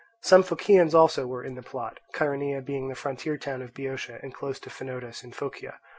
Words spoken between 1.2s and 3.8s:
were in the plot, Chaeronea being the frontier town of